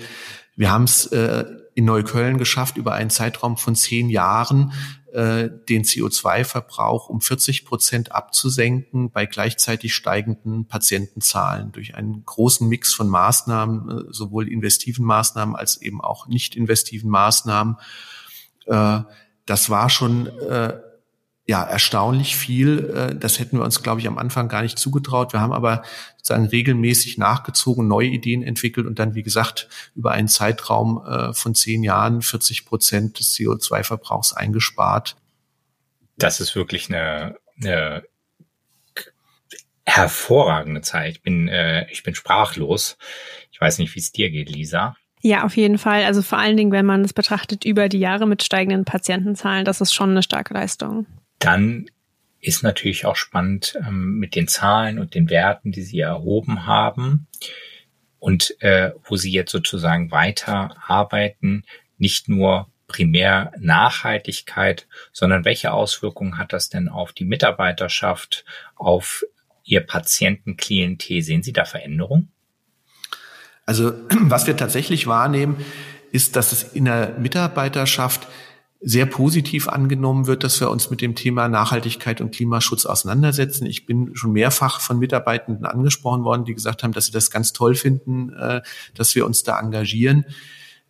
[0.56, 4.72] Wir haben es äh, in Neukölln geschafft, über einen Zeitraum von zehn Jahren
[5.14, 12.94] äh, den CO2-Verbrauch um 40 Prozent abzusenken bei gleichzeitig steigenden Patientenzahlen durch einen großen Mix
[12.94, 17.78] von Maßnahmen, äh, sowohl investiven Maßnahmen als eben auch nicht investiven Maßnahmen.
[18.66, 19.02] Äh,
[19.46, 20.80] das war schon äh,
[21.46, 22.90] ja, erstaunlich viel.
[22.90, 25.34] Äh, das hätten wir uns, glaube ich, am Anfang gar nicht zugetraut.
[25.34, 25.84] Wir haben aber
[26.18, 31.54] sozusagen regelmäßig nachgezogen, neue Ideen entwickelt und dann, wie gesagt, über einen Zeitraum äh, von
[31.54, 35.18] zehn Jahren 40 Prozent des CO2-Verbrauchs eingespart.
[36.18, 38.04] Das ist wirklich eine, eine
[39.86, 41.16] hervorragende Zeit.
[41.16, 42.98] Ich bin, äh, ich bin sprachlos.
[43.52, 44.96] Ich weiß nicht, wie es dir geht, Lisa.
[45.22, 46.04] Ja, auf jeden Fall.
[46.06, 49.82] Also vor allen Dingen, wenn man es betrachtet über die Jahre mit steigenden Patientenzahlen, das
[49.82, 51.06] ist schon eine starke Leistung.
[51.44, 51.88] Dann
[52.40, 57.28] ist natürlich auch spannend ähm, mit den Zahlen und den Werten, die Sie erhoben haben
[58.20, 61.64] und äh, wo Sie jetzt sozusagen weiter arbeiten,
[61.98, 69.26] nicht nur primär Nachhaltigkeit, sondern welche Auswirkungen hat das denn auf die Mitarbeiterschaft, auf
[69.66, 71.22] Ihr Patientenklientel?
[71.22, 72.32] Sehen Sie da Veränderungen?
[73.66, 75.58] Also was wir tatsächlich wahrnehmen,
[76.14, 78.28] ist, dass es in der Mitarbeiterschaft
[78.86, 83.66] sehr positiv angenommen wird, dass wir uns mit dem Thema Nachhaltigkeit und Klimaschutz auseinandersetzen.
[83.66, 87.54] Ich bin schon mehrfach von Mitarbeitenden angesprochen worden, die gesagt haben, dass sie das ganz
[87.54, 88.62] toll finden, äh,
[88.94, 90.26] dass wir uns da engagieren.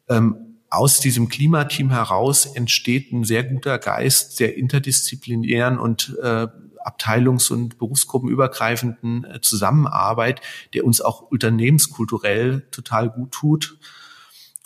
[0.10, 6.48] Ähm, aus diesem Klimateam heraus entsteht ein sehr guter Geist sehr interdisziplinären und äh,
[6.84, 10.42] abteilungs- und berufsgruppenübergreifenden äh, Zusammenarbeit,
[10.74, 13.78] der uns auch unternehmenskulturell total gut tut.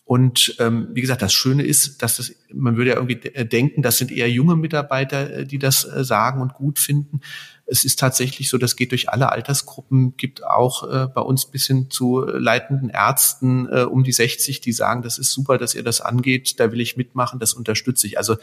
[0.08, 3.98] Und ähm, wie gesagt, das Schöne ist, dass das, man würde ja irgendwie denken, das
[3.98, 7.20] sind eher junge Mitarbeiter, äh, die das äh, sagen und gut finden.
[7.66, 11.68] Es ist tatsächlich so, das geht durch alle Altersgruppen, gibt auch äh, bei uns bis
[11.68, 15.84] hin zu leitenden Ärzten äh, um die 60, die sagen, das ist super, dass ihr
[15.84, 18.18] das angeht, da will ich mitmachen, das unterstütze ich.
[18.18, 18.36] Also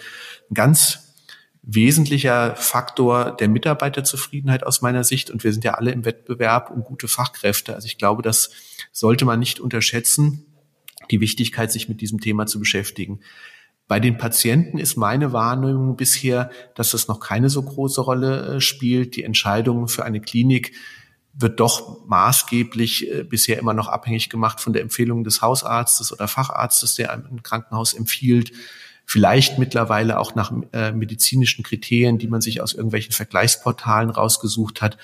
[0.50, 1.14] ein ganz
[1.62, 5.31] wesentlicher Faktor der Mitarbeiterzufriedenheit aus meiner Sicht.
[5.31, 7.74] Und wir sind ja alle im Wettbewerb um gute Fachkräfte.
[7.74, 8.50] Also ich glaube, das
[8.92, 10.44] sollte man nicht unterschätzen,
[11.11, 13.21] die Wichtigkeit, sich mit diesem Thema zu beschäftigen.
[13.87, 18.61] Bei den Patienten ist meine Wahrnehmung bisher, dass das noch keine so große Rolle äh,
[18.61, 19.17] spielt.
[19.17, 20.73] Die Entscheidung für eine Klinik
[21.35, 26.29] wird doch maßgeblich äh, bisher immer noch abhängig gemacht von der Empfehlung des Hausarztes oder
[26.29, 28.53] Facharztes, der einem ein Krankenhaus empfiehlt.
[29.05, 34.97] Vielleicht mittlerweile auch nach äh, medizinischen Kriterien, die man sich aus irgendwelchen Vergleichsportalen rausgesucht hat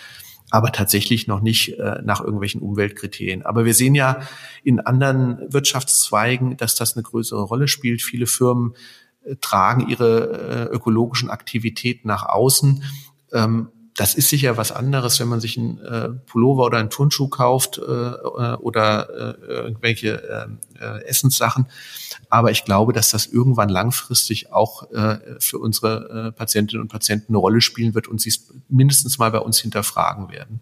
[0.50, 3.42] aber tatsächlich noch nicht äh, nach irgendwelchen Umweltkriterien.
[3.42, 4.20] Aber wir sehen ja
[4.64, 8.02] in anderen Wirtschaftszweigen, dass das eine größere Rolle spielt.
[8.02, 8.74] Viele Firmen
[9.24, 12.82] äh, tragen ihre äh, ökologischen Aktivitäten nach außen.
[13.32, 17.28] Ähm, das ist sicher was anderes, wenn man sich einen äh, Pullover oder einen Turnschuh
[17.28, 20.22] kauft äh, äh oder äh, irgendwelche
[20.78, 21.66] äh, äh, Essenssachen.
[22.28, 27.32] Aber ich glaube, dass das irgendwann langfristig auch äh, für unsere äh, Patientinnen und Patienten
[27.32, 30.60] eine Rolle spielen wird und sie es mindestens mal bei uns hinterfragen werden.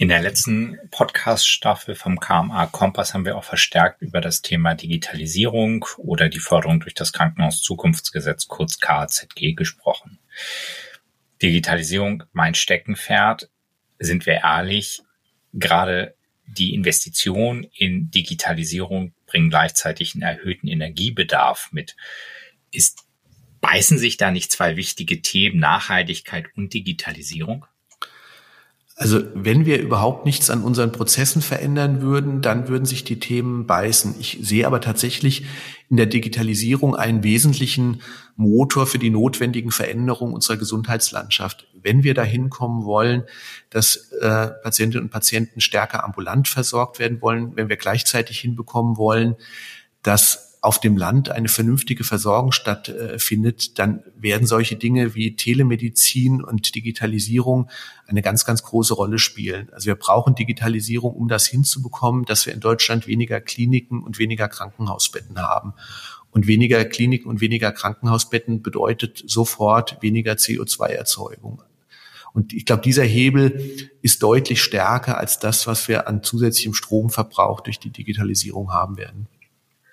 [0.00, 5.84] In der letzten Podcast-Staffel vom KMA Kompass haben wir auch verstärkt über das Thema Digitalisierung
[5.98, 10.18] oder die Förderung durch das Krankenhaus Zukunftsgesetz, kurz KZG, gesprochen.
[11.42, 13.50] Digitalisierung mein Steckenpferd,
[13.98, 15.02] sind wir ehrlich,
[15.52, 16.14] gerade
[16.46, 21.96] die Investition in Digitalisierung bringen gleichzeitig einen erhöhten Energiebedarf mit.
[22.72, 23.04] Ist,
[23.60, 27.66] beißen sich da nicht zwei wichtige Themen, Nachhaltigkeit und Digitalisierung?
[29.00, 33.66] Also wenn wir überhaupt nichts an unseren Prozessen verändern würden, dann würden sich die Themen
[33.66, 34.14] beißen.
[34.20, 35.46] Ich sehe aber tatsächlich
[35.88, 38.02] in der Digitalisierung einen wesentlichen
[38.36, 41.66] Motor für die notwendigen Veränderungen unserer Gesundheitslandschaft.
[41.82, 43.24] Wenn wir dahin kommen wollen,
[43.70, 49.34] dass äh, Patientinnen und Patienten stärker ambulant versorgt werden wollen, wenn wir gleichzeitig hinbekommen wollen,
[50.02, 56.74] dass auf dem Land eine vernünftige Versorgung stattfindet, dann werden solche Dinge wie Telemedizin und
[56.74, 57.70] Digitalisierung
[58.06, 59.70] eine ganz, ganz große Rolle spielen.
[59.72, 64.48] Also wir brauchen Digitalisierung, um das hinzubekommen, dass wir in Deutschland weniger Kliniken und weniger
[64.48, 65.72] Krankenhausbetten haben.
[66.30, 71.62] Und weniger Kliniken und weniger Krankenhausbetten bedeutet sofort weniger CO2-Erzeugung.
[72.32, 77.62] Und ich glaube, dieser Hebel ist deutlich stärker als das, was wir an zusätzlichem Stromverbrauch
[77.62, 79.26] durch die Digitalisierung haben werden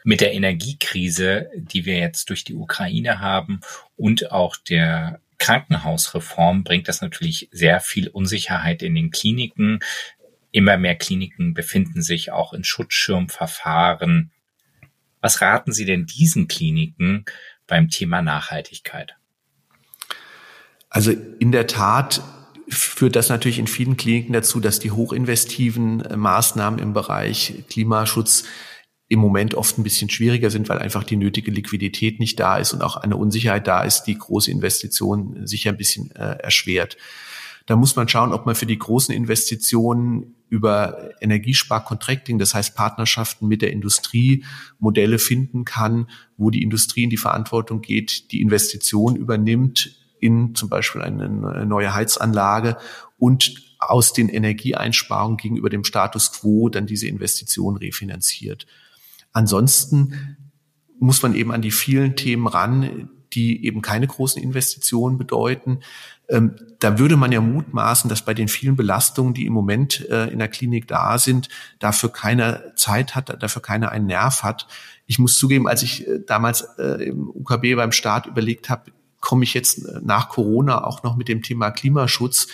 [0.08, 3.60] mit der Energiekrise, die wir jetzt durch die Ukraine haben
[3.98, 9.80] und auch der Krankenhausreform bringt das natürlich sehr viel Unsicherheit in den Kliniken.
[10.52, 14.32] Immer mehr Kliniken befinden sich auch in Schutzschirmverfahren.
[15.20, 17.26] Was raten Sie denn diesen Kliniken
[17.68, 19.18] beim Thema Nachhaltigkeit?
[20.90, 22.24] Also in der Tat
[22.70, 28.46] führt das natürlich in vielen Kliniken dazu, dass die hochinvestiven Maßnahmen im Bereich Klimaschutz
[29.10, 32.74] im Moment oft ein bisschen schwieriger sind, weil einfach die nötige Liquidität nicht da ist
[32.74, 36.98] und auch eine Unsicherheit da ist, die große Investitionen sicher ein bisschen äh, erschwert.
[37.68, 43.48] Da muss man schauen, ob man für die großen Investitionen über Energiesparcontracting, das heißt Partnerschaften
[43.48, 44.46] mit der Industrie,
[44.80, 50.70] Modelle finden kann, wo die Industrie in die Verantwortung geht, die Investition übernimmt in zum
[50.70, 52.78] Beispiel eine neue Heizanlage
[53.20, 58.66] und aus den Energieeinsparungen gegenüber dem Status quo dann diese Investition refinanziert.
[59.38, 60.36] Ansonsten
[61.00, 65.82] muss man eben an die vielen Themen ran, die eben keine großen Investitionen bedeuten.
[66.28, 70.26] Ähm, da würde man ja mutmaßen, dass bei den vielen Belastungen, die im Moment äh,
[70.30, 74.68] in der Klinik da sind, dafür keiner Zeit hat, dafür keiner einen Nerv hat.
[75.06, 79.44] Ich muss zugeben, als ich äh, damals äh, im UKB beim Start überlegt habe, komme
[79.44, 82.48] ich jetzt äh, nach Corona auch noch mit dem Thema Klimaschutz,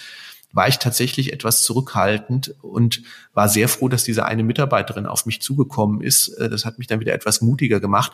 [0.53, 3.01] war ich tatsächlich etwas zurückhaltend und
[3.33, 6.29] war sehr froh, dass diese eine Mitarbeiterin auf mich zugekommen ist.
[6.29, 8.13] Äh, das hat mich dann wieder etwas mutiger gemacht.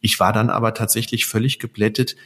[0.00, 2.16] Ich war dann aber tatsächlich völlig geblättet,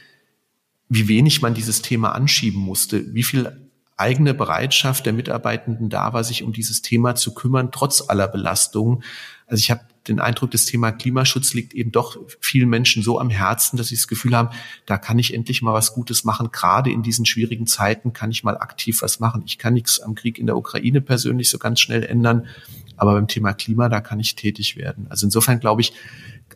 [0.89, 6.23] wie wenig man dieses Thema anschieben musste, wie viel eigene Bereitschaft der Mitarbeitenden da war,
[6.23, 9.03] sich um dieses Thema zu kümmern, trotz aller Belastungen.
[9.47, 13.29] Also ich habe den Eindruck, das Thema Klimaschutz liegt eben doch vielen Menschen so am
[13.29, 14.49] Herzen, dass sie das Gefühl haben,
[14.85, 16.49] da kann ich endlich mal was Gutes machen.
[16.51, 19.43] Gerade in diesen schwierigen Zeiten kann ich mal aktiv was machen.
[19.45, 22.47] Ich kann nichts am Krieg in der Ukraine persönlich so ganz schnell ändern,
[22.95, 25.07] aber beim Thema Klima, da kann ich tätig werden.
[25.09, 25.93] Also insofern glaube ich,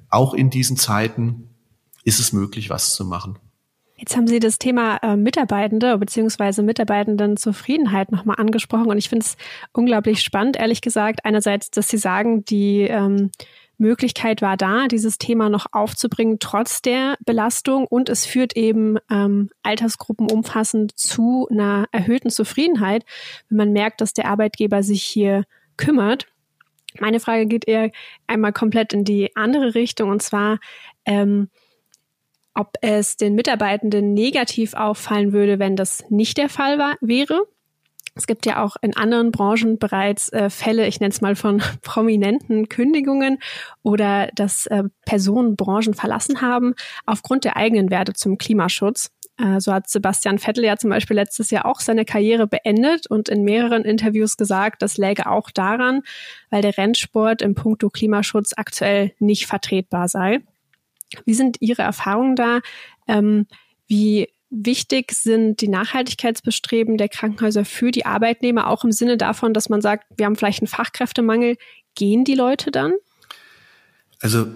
[0.10, 1.50] auch in diesen Zeiten
[2.04, 3.38] ist es möglich, was zu machen.
[4.02, 6.64] Jetzt haben Sie das Thema äh, Mitarbeitende bzw.
[6.64, 9.38] Mitarbeitendenzufriedenheit nochmal angesprochen und ich finde es
[9.74, 11.24] unglaublich spannend, ehrlich gesagt.
[11.24, 13.30] Einerseits, dass Sie sagen, die ähm,
[13.78, 19.52] Möglichkeit war da, dieses Thema noch aufzubringen, trotz der Belastung und es führt eben ähm,
[19.62, 23.06] Altersgruppen umfassend zu einer erhöhten Zufriedenheit,
[23.50, 25.44] wenn man merkt, dass der Arbeitgeber sich hier
[25.78, 26.26] kümmert.
[27.00, 27.92] Meine Frage geht eher
[28.26, 30.58] einmal komplett in die andere Richtung und zwar,
[31.06, 31.50] ähm,
[32.54, 37.42] ob es den Mitarbeitenden negativ auffallen würde, wenn das nicht der Fall war, wäre.
[38.14, 41.62] Es gibt ja auch in anderen Branchen bereits äh, Fälle, ich nenne es mal von
[41.82, 43.40] prominenten Kündigungen
[43.84, 49.12] oder dass äh, Personen Branchen verlassen haben aufgrund der eigenen Werte zum Klimaschutz.
[49.38, 53.30] Äh, so hat Sebastian Vettel ja zum Beispiel letztes Jahr auch seine Karriere beendet und
[53.30, 56.02] in mehreren Interviews gesagt, das läge auch daran,
[56.50, 60.42] weil der Rennsport im Punkto Klimaschutz aktuell nicht vertretbar sei.
[61.26, 62.60] Wie sind Ihre Erfahrungen da?
[63.08, 63.48] Ähm,
[63.88, 69.70] wie wichtig sind die Nachhaltigkeitsbestreben der Krankenhäuser für die Arbeitnehmer, auch im Sinne davon, dass
[69.70, 71.58] man sagt, wir haben vielleicht einen Fachkräftemangel.
[71.96, 72.94] Gehen die Leute dann?
[74.22, 74.48] Also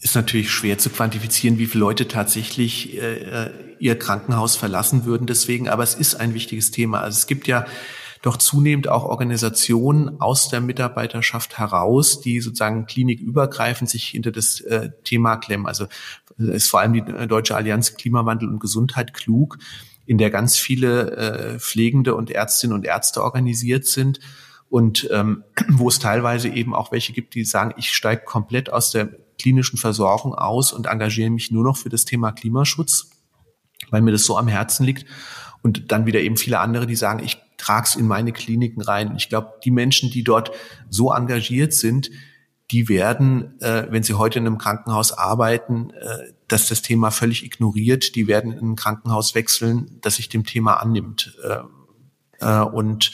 [0.00, 5.68] ist natürlich schwer zu quantifizieren, wie viele Leute tatsächlich äh, ihr Krankenhaus verlassen würden deswegen,
[5.68, 7.00] aber es ist ein wichtiges Thema.
[7.00, 7.66] Also es gibt ja
[8.26, 14.90] doch zunehmend auch Organisationen aus der Mitarbeiterschaft heraus, die sozusagen klinikübergreifend sich hinter das äh,
[15.04, 15.66] Thema klemmen.
[15.66, 15.86] Also
[16.38, 19.58] äh, ist vor allem die äh, Deutsche Allianz Klimawandel und Gesundheit klug,
[20.06, 24.18] in der ganz viele äh, Pflegende und Ärztinnen und Ärzte organisiert sind
[24.68, 28.90] und ähm, wo es teilweise eben auch welche gibt, die sagen, ich steige komplett aus
[28.90, 29.08] der
[29.38, 33.10] klinischen Versorgung aus und engagiere mich nur noch für das Thema Klimaschutz,
[33.90, 35.06] weil mir das so am Herzen liegt.
[35.62, 39.14] Und dann wieder eben viele andere, die sagen, ich trage es in meine Kliniken rein.
[39.16, 40.50] Ich glaube, die Menschen, die dort
[40.88, 42.10] so engagiert sind,
[42.70, 47.44] die werden, äh, wenn sie heute in einem Krankenhaus arbeiten, äh, dass das Thema völlig
[47.44, 48.16] ignoriert.
[48.16, 51.36] Die werden in ein Krankenhaus wechseln, das sich dem Thema annimmt.
[51.44, 51.58] Äh,
[52.44, 53.12] und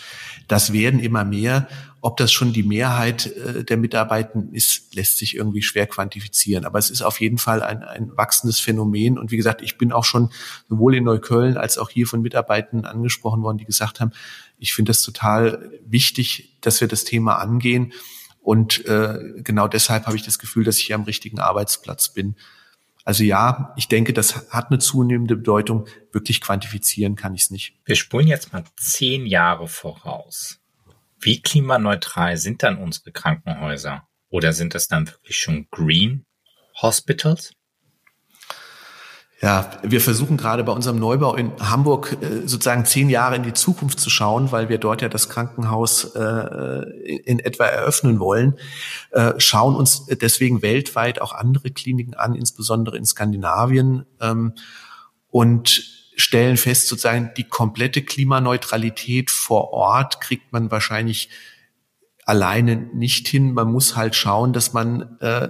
[0.49, 1.69] das werden immer mehr.
[2.05, 6.65] Ob das schon die Mehrheit äh, der Mitarbeitenden ist, lässt sich irgendwie schwer quantifizieren.
[6.65, 9.19] Aber es ist auf jeden Fall ein, ein wachsendes Phänomen.
[9.19, 10.31] Und wie gesagt, ich bin auch schon
[10.69, 14.11] sowohl in Neukölln als auch hier von Mitarbeitenden angesprochen worden, die gesagt haben,
[14.59, 17.93] ich finde es total wichtig, dass wir das Thema angehen.
[18.41, 22.35] Und äh, genau deshalb habe ich das Gefühl, dass ich hier am richtigen Arbeitsplatz bin.
[23.05, 25.87] Also ja, ich denke, das hat eine zunehmende Bedeutung.
[26.13, 27.75] Wirklich quantifizieren kann ich es nicht.
[27.85, 30.61] Wir spulen jetzt mal zehn Jahre voraus.
[31.19, 34.07] Wie klimaneutral sind dann unsere Krankenhäuser?
[34.29, 36.25] Oder sind das dann wirklich schon Green
[36.81, 37.53] Hospitals?
[39.43, 43.53] Ja, wir versuchen gerade bei unserem Neubau in Hamburg äh, sozusagen zehn Jahre in die
[43.53, 48.57] Zukunft zu schauen, weil wir dort ja das Krankenhaus äh, in etwa eröffnen wollen,
[49.11, 54.07] äh, schauen uns deswegen weltweit auch andere Kliniken an, insbesondere in Skandinavien.
[54.21, 54.53] Ähm,
[55.29, 61.31] und stellen fest, sozusagen die komplette Klimaneutralität vor Ort kriegt man wahrscheinlich
[62.25, 63.55] alleine nicht hin.
[63.55, 65.49] Man muss halt schauen, dass man äh,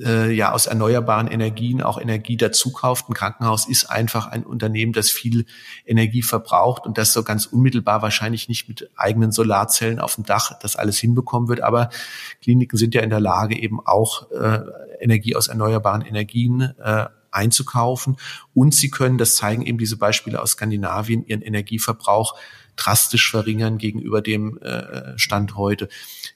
[0.00, 3.08] äh, ja aus erneuerbaren Energien auch Energie dazu kauft.
[3.08, 5.46] Ein Krankenhaus ist einfach ein Unternehmen, das viel
[5.86, 10.58] Energie verbraucht und das so ganz unmittelbar wahrscheinlich nicht mit eigenen Solarzellen auf dem Dach
[10.60, 11.60] das alles hinbekommen wird.
[11.60, 11.90] Aber
[12.42, 14.60] Kliniken sind ja in der Lage, eben auch äh,
[15.00, 18.16] Energie aus erneuerbaren Energien äh, einzukaufen.
[18.54, 22.34] Und sie können, das zeigen eben diese Beispiele aus Skandinavien, ihren Energieverbrauch
[22.78, 25.88] drastisch verringern gegenüber dem äh, Stand heute.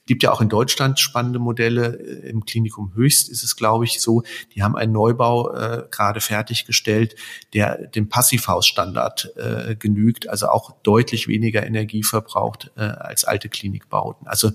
[0.05, 1.97] Gibt ja auch in Deutschland spannende Modelle.
[1.97, 4.23] Äh, Im Klinikum Höchst ist es, glaube ich, so.
[4.53, 7.15] Die haben einen Neubau äh, gerade fertiggestellt,
[7.53, 14.27] der dem Passivhausstandard äh, genügt, also auch deutlich weniger Energie verbraucht äh, als alte Klinikbauten.
[14.27, 14.51] Also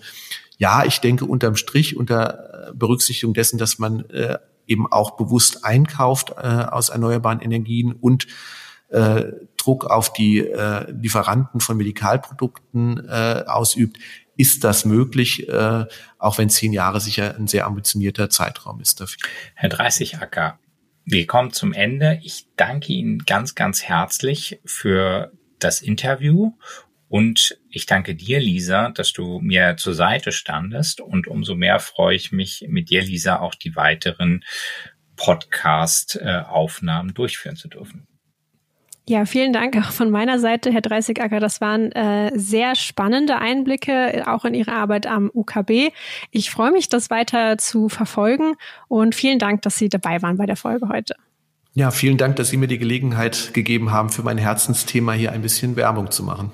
[0.59, 6.35] ja, ich denke unterm Strich, unter Berücksichtigung dessen, dass man äh, eben auch bewusst einkauft
[6.37, 8.27] äh, aus erneuerbaren Energien und
[8.91, 9.25] äh,
[9.59, 13.99] Druck auf die äh, Lieferanten von Medikalprodukten äh, ausübt,
[14.37, 15.85] ist das möglich, äh,
[16.19, 19.19] auch wenn zehn Jahre sicher ein sehr ambitionierter Zeitraum ist dafür.
[19.55, 20.59] Herr Dreißigacker,
[21.05, 22.21] wir kommen zum Ende.
[22.23, 26.53] Ich danke Ihnen ganz, ganz herzlich für das Interview
[27.09, 31.01] und ich danke dir, Lisa, dass du mir zur Seite standest.
[31.01, 34.45] Und umso mehr freue ich mich, mit dir, Lisa, auch die weiteren
[35.17, 38.08] Podcast-Aufnahmen durchführen zu dürfen.
[39.09, 41.41] Ja, vielen Dank auch von meiner Seite, Herr Dreißigacker.
[41.41, 45.93] Das waren äh, sehr spannende Einblicke äh, auch in Ihre Arbeit am UKB.
[46.31, 48.53] Ich freue mich, das weiter zu verfolgen
[48.87, 51.15] und vielen Dank, dass Sie dabei waren bei der Folge heute.
[51.73, 55.41] Ja, vielen Dank, dass Sie mir die Gelegenheit gegeben haben, für mein Herzensthema hier ein
[55.41, 56.53] bisschen Werbung zu machen.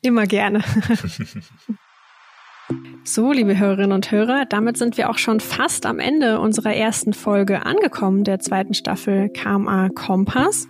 [0.00, 0.62] Immer gerne.
[3.04, 7.12] So, liebe Hörerinnen und Hörer, damit sind wir auch schon fast am Ende unserer ersten
[7.12, 10.66] Folge angekommen, der zweiten Staffel KMA Kompass.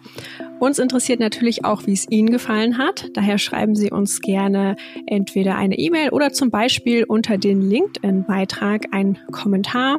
[0.58, 3.08] Uns interessiert natürlich auch, wie es Ihnen gefallen hat.
[3.14, 4.76] Daher schreiben Sie uns gerne
[5.06, 9.98] entweder eine E-Mail oder zum Beispiel unter den LinkedIn-Beitrag einen Kommentar.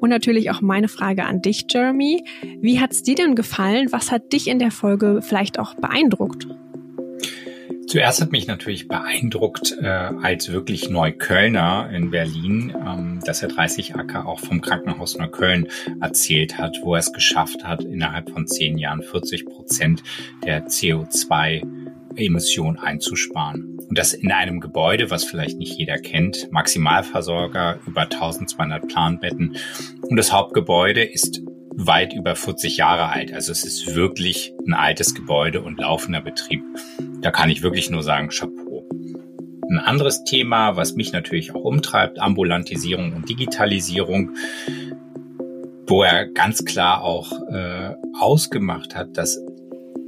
[0.00, 2.24] Und natürlich auch meine Frage an dich, Jeremy.
[2.60, 3.88] Wie hat es dir denn gefallen?
[3.90, 6.46] Was hat dich in der Folge vielleicht auch beeindruckt?
[7.86, 13.94] Zuerst hat mich natürlich beeindruckt, äh, als wirklich Neuköllner in Berlin, ähm, dass er 30
[13.94, 15.68] Acker auch vom Krankenhaus Neukölln
[16.00, 20.02] erzählt hat, wo er es geschafft hat, innerhalb von zehn Jahren 40 Prozent
[20.44, 23.78] der CO2-Emissionen einzusparen.
[23.88, 29.56] Und das in einem Gebäude, was vielleicht nicht jeder kennt, Maximalversorger, über 1200 Planbetten.
[30.02, 31.40] Und das Hauptgebäude ist
[31.76, 33.32] weit über 40 Jahre alt.
[33.32, 36.62] Also es ist wirklich ein altes Gebäude und laufender Betrieb.
[37.20, 38.88] Da kann ich wirklich nur sagen, Chapeau.
[39.68, 44.30] Ein anderes Thema, was mich natürlich auch umtreibt, Ambulantisierung und Digitalisierung,
[45.86, 49.38] wo er ganz klar auch äh, ausgemacht hat, dass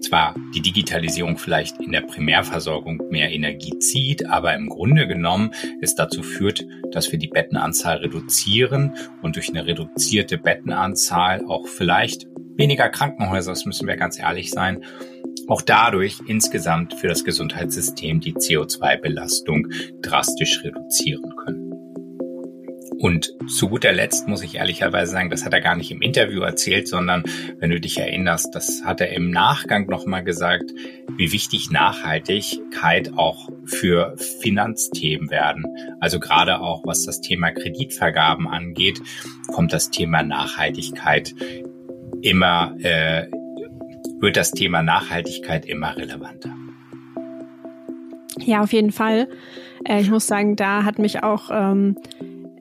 [0.00, 5.94] zwar die Digitalisierung vielleicht in der Primärversorgung mehr Energie zieht, aber im Grunde genommen es
[5.94, 12.26] dazu führt, dass wir die Bettenanzahl reduzieren und durch eine reduzierte Bettenanzahl auch vielleicht
[12.56, 14.84] weniger Krankenhäuser, das müssen wir ganz ehrlich sein,
[15.46, 19.68] auch dadurch insgesamt für das Gesundheitssystem die CO2-Belastung
[20.02, 21.67] drastisch reduzieren können.
[22.98, 26.42] Und zu guter Letzt muss ich ehrlicherweise sagen, das hat er gar nicht im Interview
[26.42, 27.22] erzählt, sondern
[27.60, 30.72] wenn du dich erinnerst, das hat er im Nachgang nochmal gesagt,
[31.16, 35.64] wie wichtig Nachhaltigkeit auch für Finanzthemen werden.
[36.00, 39.00] Also gerade auch was das Thema Kreditvergaben angeht,
[39.52, 41.34] kommt das Thema Nachhaltigkeit
[42.22, 43.28] immer, äh,
[44.20, 46.54] wird das Thema Nachhaltigkeit immer relevanter.
[48.40, 49.28] Ja, auf jeden Fall.
[49.84, 51.96] Äh, ich muss sagen, da hat mich auch ähm,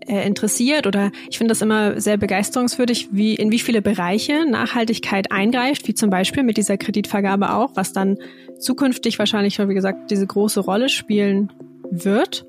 [0.08, 5.32] äh, interessiert oder ich finde das immer sehr begeisterungswürdig, wie in wie viele Bereiche Nachhaltigkeit
[5.32, 8.18] eingreift, wie zum Beispiel mit dieser Kreditvergabe auch, was dann
[8.60, 11.51] zukünftig wahrscheinlich, wie gesagt, diese große Rolle spielen
[11.91, 12.45] wird.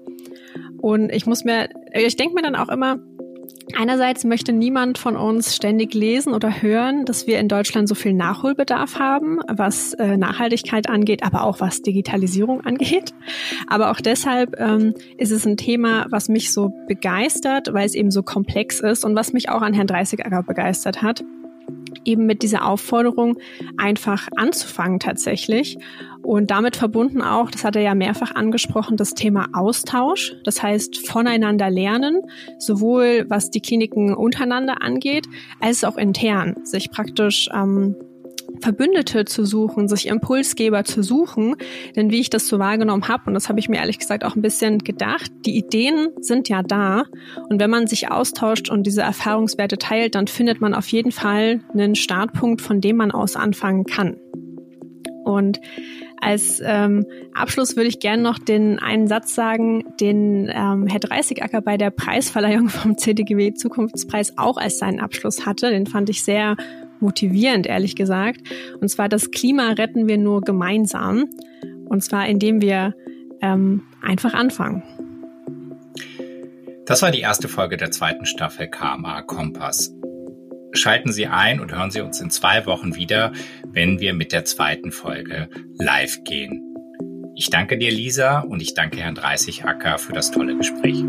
[0.81, 2.99] Und ich muss mir, ich denke mir dann auch immer,
[3.77, 8.13] Einerseits möchte niemand von uns ständig lesen oder hören, dass wir in Deutschland so viel
[8.15, 13.13] Nachholbedarf haben, was äh, Nachhaltigkeit angeht, aber auch was Digitalisierung angeht.
[13.67, 18.11] Aber auch deshalb ähm, ist es ein Thema, was mich so begeistert, weil es eben
[18.11, 21.25] so komplex ist und was mich auch an Herrn Dreißigacker begeistert hat
[22.05, 23.39] eben mit dieser Aufforderung
[23.77, 25.79] einfach anzufangen tatsächlich.
[26.23, 30.35] Und damit verbunden auch, das hat er ja mehrfach angesprochen, das Thema Austausch.
[30.45, 32.23] Das heißt, voneinander lernen,
[32.59, 35.27] sowohl was die Kliniken untereinander angeht,
[35.61, 37.97] als auch intern, sich praktisch ähm,
[38.61, 41.57] Verbündete zu suchen, sich Impulsgeber zu suchen.
[41.97, 44.37] Denn wie ich das so wahrgenommen habe, und das habe ich mir ehrlich gesagt auch
[44.37, 47.05] ein bisschen gedacht, die Ideen sind ja da.
[47.49, 51.61] Und wenn man sich austauscht und diese Erfahrungswerte teilt, dann findet man auf jeden Fall
[51.73, 54.17] einen Startpunkt, von dem man aus anfangen kann.
[55.25, 55.61] Und
[56.21, 61.61] als ähm, Abschluss würde ich gerne noch den einen Satz sagen, den ähm, Herr Dreißigacker
[61.61, 65.71] bei der Preisverleihung vom CDGW Zukunftspreis auch als seinen Abschluss hatte.
[65.71, 66.57] Den fand ich sehr
[67.01, 68.41] motivierend, ehrlich gesagt.
[68.81, 71.27] Und zwar, das Klima retten wir nur gemeinsam.
[71.87, 72.95] Und zwar, indem wir
[73.41, 74.83] ähm, einfach anfangen.
[76.87, 79.95] Das war die erste Folge der zweiten Staffel KMA Kompass.
[80.73, 83.33] Schalten Sie ein und hören Sie uns in zwei Wochen wieder,
[83.67, 86.65] wenn wir mit der zweiten Folge live gehen.
[87.35, 91.05] Ich danke dir, Lisa, und ich danke Herrn Dreißigacker für das tolle Gespräch.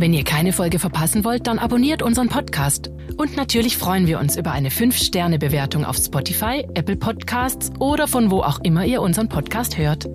[0.00, 2.90] Wenn ihr keine Folge verpassen wollt, dann abonniert unseren Podcast.
[3.18, 8.40] Und natürlich freuen wir uns über eine 5-Sterne-Bewertung auf Spotify, Apple Podcasts oder von wo
[8.40, 10.06] auch immer ihr unseren Podcast hört.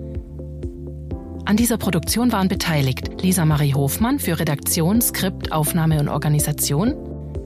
[1.44, 6.96] An dieser Produktion waren beteiligt Lisa Marie Hofmann für Redaktion, Skript, Aufnahme und Organisation,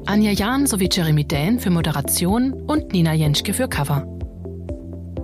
[0.06, 4.06] Anja Jahn sowie Jeremy Dähn für Moderation und Nina Jenschke für Cover.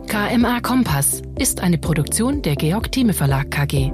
[0.07, 3.91] KMA Kompass ist eine Produktion der Georg Thieme Verlag KG.